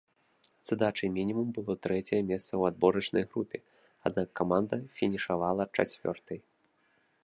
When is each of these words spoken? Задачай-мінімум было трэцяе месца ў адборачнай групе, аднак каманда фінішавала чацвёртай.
Задачай-мінімум 0.69 1.47
было 1.57 1.75
трэцяе 1.83 2.21
месца 2.31 2.47
ў 2.55 2.61
адборачнай 2.71 3.23
групе, 3.35 3.57
аднак 4.09 4.27
каманда 4.41 4.75
фінішавала 4.99 5.63
чацвёртай. 5.75 6.39